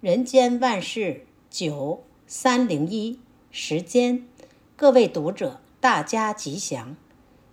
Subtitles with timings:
[0.00, 3.18] 人间万事九三零一
[3.50, 4.28] 时间，
[4.76, 6.96] 各位读者，大家吉祥。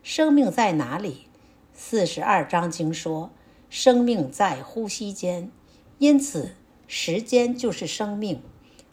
[0.03, 1.25] 生命在哪里？
[1.73, 3.31] 四十二章经说，
[3.67, 5.49] 生命在呼吸间，
[5.97, 6.51] 因此
[6.85, 8.39] 时间就是生命。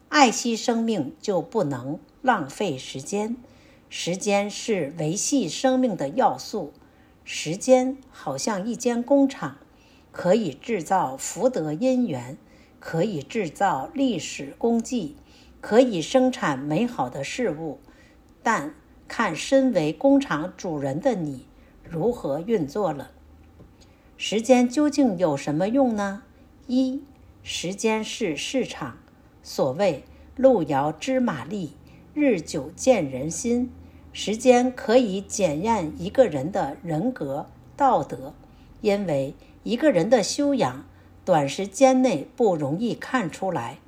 [0.09, 3.37] 爱惜生命就不能浪费时间，
[3.91, 6.73] 时间是维系生命的要素。
[7.23, 9.59] 时间好像一间工厂，
[10.11, 12.39] 可以制造福德因缘。
[12.85, 15.15] 可以制造历史功绩，
[15.61, 17.79] 可以生产美好的事物，
[18.43, 18.75] 但
[19.07, 21.47] 看身为工厂主人的你
[21.89, 23.13] 如何运作了。
[24.17, 26.25] 时间究竟有什么用呢？
[26.67, 27.05] 一，
[27.45, 28.99] 时间是市场。
[29.45, 30.03] 所谓
[30.35, 31.77] 路遥知马力，
[32.15, 33.71] 日久见人心。
[34.13, 38.35] 时间可以检验一个人的人格道德，
[38.81, 40.85] 因为一个人的修养。
[41.25, 43.79] 短时间内不容易看出来，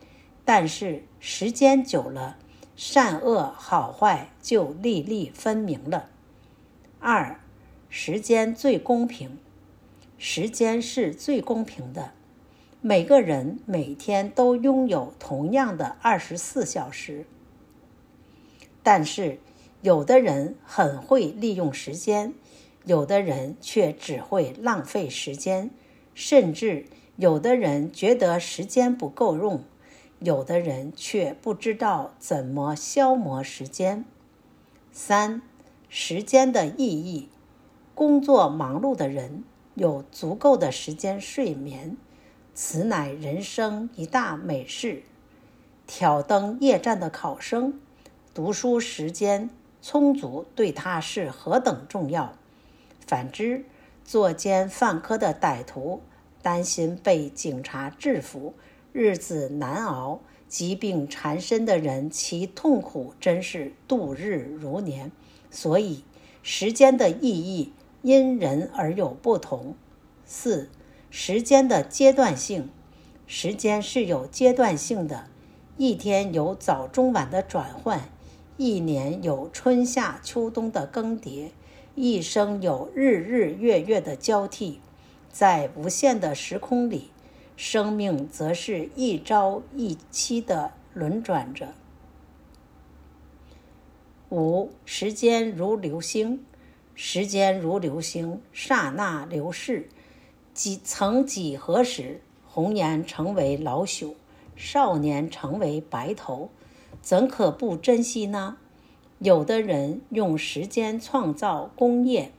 [0.45, 2.39] 但是时间久了，
[2.77, 6.11] 善恶好坏就粒粒分明了。
[7.01, 7.41] 二，
[7.89, 9.39] 时间最公平，
[10.17, 12.13] 时间是最公平的，
[12.81, 17.27] 每个人每天都拥有同样的二十四小时，
[18.85, 19.41] 但是
[19.83, 22.33] 有的人很会利用时间，
[22.85, 25.71] 有的人却只会浪费时间，
[26.15, 26.87] 甚至。
[27.17, 29.63] 有的人觉得时间不够用，
[30.19, 34.05] 有的人却不知道怎么消磨时间。
[34.91, 35.41] 三、
[35.89, 37.29] 时间的意义。
[37.95, 41.97] 工作忙碌的人有足够的时间睡眠，
[42.53, 45.05] 此乃人生一大美事。
[45.87, 47.79] 挑灯夜战的考生，
[48.35, 49.49] 读书时间
[49.81, 52.33] 充足对他是何等重要。
[53.07, 53.65] 反之，
[54.05, 56.03] 作奸犯科的歹徒。
[56.45, 58.53] 担心被警察制服，
[58.93, 65.11] 日子难熬；疾病缠身的人，其痛苦真是度日如年。
[65.51, 66.05] 所以，
[66.43, 67.73] 时间的意义
[68.03, 69.75] 因人而有不同。
[70.27, 70.69] 四、
[71.09, 72.69] 时间的阶段性，
[73.27, 75.25] 时间是有阶段性的，
[75.79, 78.11] 一天有早中晚的转换，
[78.59, 81.49] 一年有春夏秋冬的更迭，
[81.95, 84.81] 一生有日日月月的交替。
[85.35, 87.11] 在无限的时空里，
[87.57, 91.75] 生命则是一朝一夕的轮转着。
[94.31, 96.45] 五，时间如流星，
[96.95, 99.89] 时间如流星，刹那流逝。
[100.53, 104.15] 几曾几何时，红颜成为老朽，
[104.55, 106.51] 少年成为白头，
[107.03, 108.59] 怎可不珍惜呢？
[109.19, 112.31] 有的人用时间创造功业。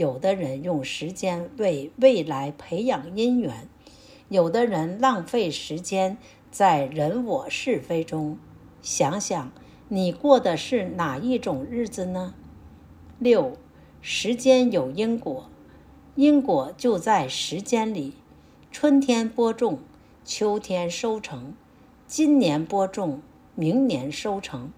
[0.00, 3.68] 有的人用时间为未来培养姻缘，
[4.30, 6.16] 有的人浪费时间
[6.50, 8.38] 在人我是非中。
[8.80, 9.52] 想想
[9.88, 12.32] 你过的是哪一种日子呢？
[13.18, 13.58] 六，
[14.00, 15.50] 时间有因果，
[16.14, 18.14] 因果就在时间里。
[18.72, 19.80] 春天播种，
[20.24, 21.52] 秋天收成；
[22.06, 23.20] 今年播种，
[23.54, 24.72] 明年收成。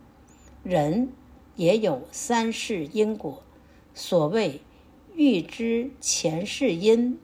[0.65, 1.11] 人
[1.55, 3.45] 也有三世因果，
[3.95, 4.61] 所谓。
[5.15, 7.19] 欲知前世因，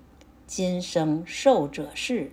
[0.47, 2.31] 今生受者是；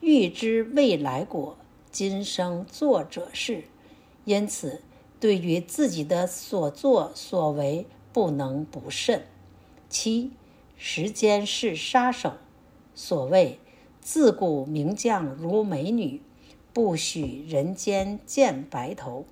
[0.00, 1.58] 欲知未来果，
[1.90, 3.64] 今生作者是。
[4.24, 4.80] 因此，
[5.20, 7.84] 对于自己的所作所为，
[8.14, 9.26] 不能不慎。
[9.90, 10.30] 七，
[10.78, 12.38] 时间是杀手。
[12.94, 13.58] 所谓
[14.00, 16.22] 自古名将如美女，
[16.72, 19.26] 不许人间见白头。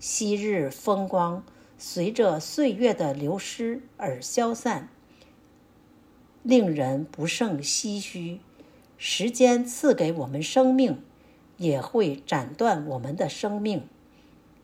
[0.00, 1.44] 昔日风光，
[1.78, 4.88] 随着岁月的流失而消散。
[6.46, 8.38] 令人不胜唏嘘，
[8.96, 11.02] 时间赐给我们生命，
[11.56, 13.88] 也会斩断我们的生命。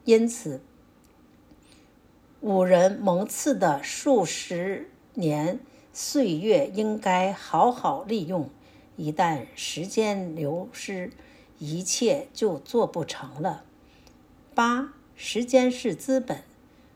[0.05, 0.61] 因此，
[2.41, 5.59] 五人蒙赐的数十年
[5.93, 8.49] 岁月应该好好利用。
[8.95, 11.11] 一旦时间流失，
[11.59, 13.65] 一切就做不成了。
[14.55, 16.45] 八，时间是资本，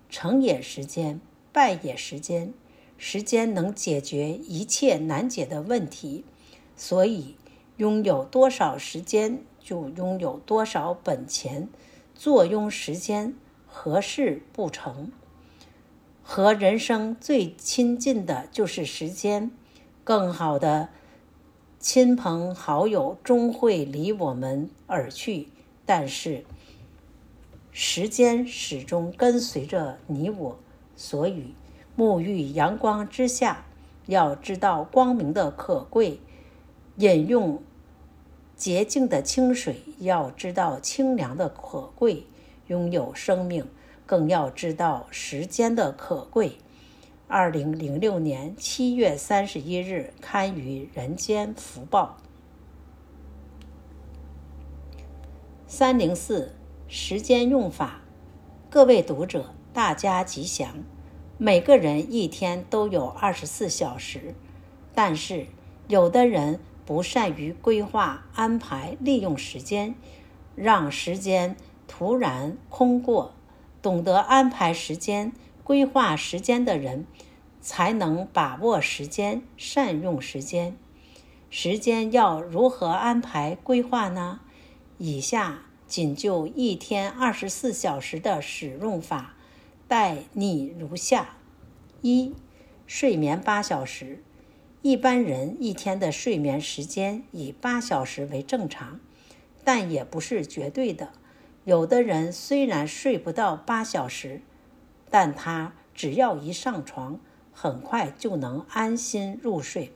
[0.08, 1.20] 成也时间，
[1.52, 2.52] 败也时间。
[2.98, 6.24] 时间能解决一切难解的问题，
[6.76, 7.36] 所以
[7.76, 11.68] 拥有多少时间就拥有多少本钱。
[12.14, 13.34] 坐拥时间，
[13.66, 15.10] 何事不成？
[16.22, 19.50] 和人生最亲近的就是时间，
[20.02, 20.88] 更好的
[21.78, 25.48] 亲朋好友终会离我们而去，
[25.84, 26.46] 但是
[27.70, 30.58] 时间始终跟随着你我，
[30.96, 31.52] 所以。
[31.96, 33.64] 沐浴阳光之下，
[34.06, 36.20] 要知道光明的可贵。
[36.96, 37.62] 饮用
[38.54, 42.26] 洁净的清水要知道清凉的可贵，
[42.68, 43.66] 拥有生命
[44.06, 46.58] 更要知道时间的可贵。
[47.28, 52.16] 二零零六年七月三十一日刊于《人间福报》。
[55.66, 56.54] 三零四
[56.88, 58.00] 时间用法，
[58.70, 60.84] 各位读者，大家吉祥。
[61.38, 64.34] 每个人一天都有二十四小时，
[64.94, 65.48] 但是
[65.86, 69.94] 有的人不善于规划、安排、利用时间，
[70.54, 71.54] 让时间
[71.86, 73.34] 突然空过。
[73.82, 75.30] 懂得安排时间、
[75.62, 77.06] 规划时间的人，
[77.60, 80.74] 才能把握时间、善用时间。
[81.50, 84.40] 时间要如何安排规划呢？
[84.96, 89.35] 以下仅就一天二十四小时的使用法，
[89.88, 91.36] 待你如下：
[92.02, 92.34] 一、
[92.86, 94.22] 睡眠八小时。
[94.82, 99.00] 一般人一天的睡眠时间以八小时为正常，
[99.64, 101.10] 但也不是绝对的。
[101.64, 104.42] 有的人虽然睡不到八小时，
[105.10, 107.20] 但他只要一上床，
[107.52, 109.92] 很快就能安心入睡，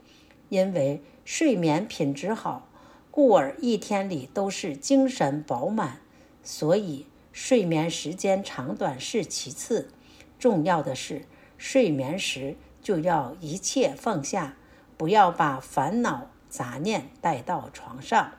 [0.49, 2.69] 因为睡眠品质好。
[3.13, 5.99] 故而一天里都是精神饱满，
[6.45, 9.91] 所以睡眠时间长短是其次，
[10.38, 11.23] 重要的是
[11.56, 14.56] 睡眠时就要一切放下，
[14.97, 18.32] 不要把烦恼杂念带到床上。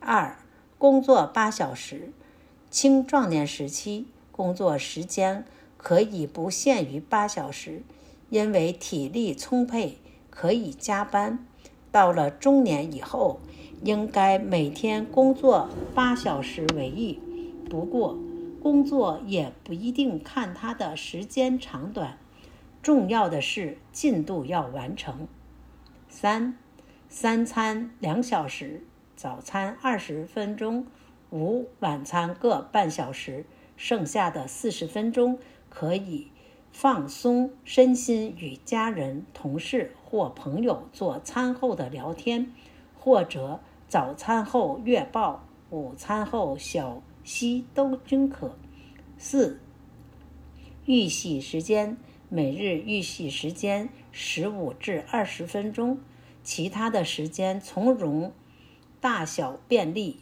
[0.00, 0.36] 二、
[0.78, 2.12] 工作八小时，
[2.70, 5.44] 青壮年时期工作时间
[5.78, 7.82] 可以不限于八小时，
[8.28, 9.98] 因为体力充沛，
[10.28, 11.46] 可以加班。
[11.90, 13.40] 到了中年以后，
[13.82, 17.18] 应该每天工作八小时为宜，
[17.70, 18.18] 不过
[18.66, 22.18] 工作也不一定看它的时间长短，
[22.82, 25.28] 重要的是进度要完成。
[26.08, 26.58] 三，
[27.08, 28.82] 三餐两小时，
[29.14, 30.84] 早餐二十分钟，
[31.30, 33.46] 午晚餐各半小时，
[33.76, 36.32] 剩下的四十分钟可以
[36.72, 42.52] 放松身心，与家人、同事或朋友做餐后的聊天。
[42.98, 48.56] 或者早餐后阅报，午餐后小息都均可。
[49.18, 49.60] 四、
[50.84, 51.96] 预洗时间，
[52.28, 55.98] 每日预洗时间十五至二十分钟，
[56.44, 58.32] 其他的时间从容，
[59.00, 60.20] 大小便利，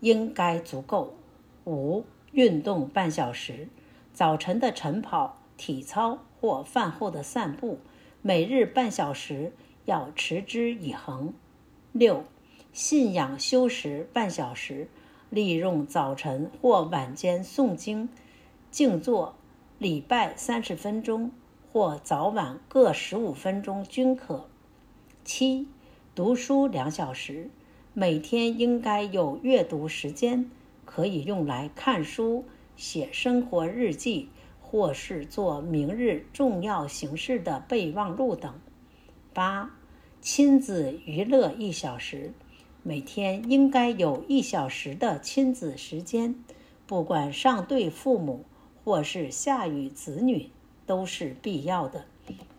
[0.00, 1.14] 应该足够。
[1.66, 3.68] 五、运动半小时，
[4.14, 7.78] 早晨的晨跑、体操或饭后的散步，
[8.22, 9.52] 每日半小时，
[9.84, 11.34] 要持之以恒。
[11.92, 12.24] 六、
[12.72, 14.88] 信仰修持半小时，
[15.32, 18.10] 利用早晨或晚间诵经、
[18.70, 19.34] 静坐、
[19.78, 21.30] 礼拜三十分钟，
[21.72, 24.46] 或早晚各十五分钟均可。
[25.24, 25.66] 七、
[26.14, 27.48] 读书两小时，
[27.94, 30.50] 每天应该有阅读时间，
[30.84, 32.44] 可以用来看书、
[32.76, 34.28] 写生活日记，
[34.60, 38.52] 或是做明日重要行事的备忘录等。
[39.32, 39.70] 八、
[40.20, 42.34] 亲子娱乐一小时，
[42.84, 46.34] 每天应该有一小时的亲子时间，
[46.86, 48.44] 不管上对父母
[48.84, 50.50] 或是下与子女，
[50.84, 52.04] 都是必要的。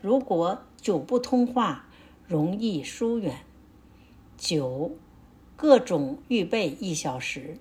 [0.01, 1.87] 如果久不通话，
[2.25, 3.39] 容易疏远。
[4.37, 4.91] 九，
[5.57, 7.57] 各种预备一小时，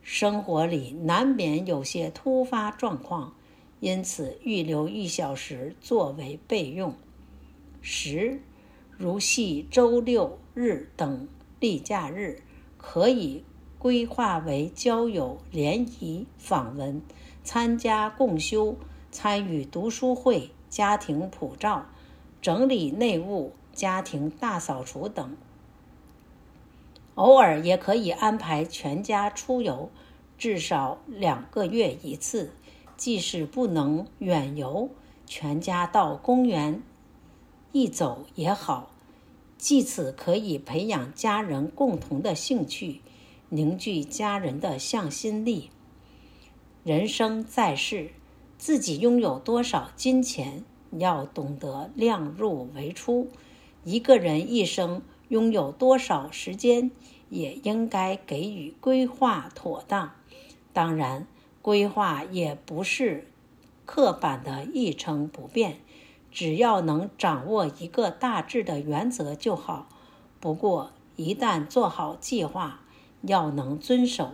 [0.00, 3.34] 生活里难免有些突发状况，
[3.80, 6.94] 因此预留一小时作为备用。
[7.82, 8.40] 十。
[8.96, 11.26] 如系周六日等
[11.64, 12.42] 例假日，
[12.76, 13.42] 可以
[13.78, 17.00] 规划为交友、联谊、访问、
[17.42, 18.76] 参加共修、
[19.10, 21.86] 参与读书会、家庭普照、
[22.42, 25.34] 整理内务、家庭大扫除等。
[27.14, 29.88] 偶尔也可以安排全家出游，
[30.36, 32.52] 至少两个月一次。
[32.98, 34.90] 即使不能远游，
[35.24, 36.82] 全家到公园。
[37.72, 38.90] 一走也好，
[39.64, 43.00] 借此可以培养家人共同的兴趣，
[43.48, 45.70] 凝聚家人的向心力。
[46.82, 48.10] 人生在世，
[48.58, 50.62] 自己拥有多少金钱，
[50.98, 53.28] 要懂得量入为出；
[53.84, 56.90] 一个人一生拥有多少时间，
[57.30, 60.12] 也应该给予规划妥当。
[60.74, 61.26] 当然，
[61.62, 63.30] 规划也不是
[63.86, 65.78] 刻板的一成不变。
[66.34, 69.86] 只要能掌握一个大致的原则就好。
[70.40, 72.80] 不过，一旦做好计划，
[73.22, 74.32] 要能遵守，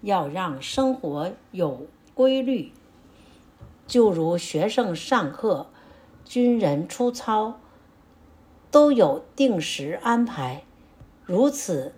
[0.00, 2.70] 要让生活有规律。
[3.88, 5.66] 就如学生上课、
[6.24, 7.58] 军人出操，
[8.70, 10.62] 都有定时安排。
[11.24, 11.92] 如此，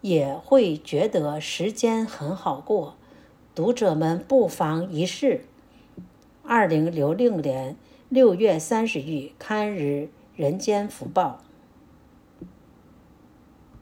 [0.00, 2.94] 也会觉得时间很好过。
[3.54, 5.44] 读者们不妨一试。
[6.42, 7.76] 二零零六年
[8.12, 11.40] 六月三十日刊日《人间福报》。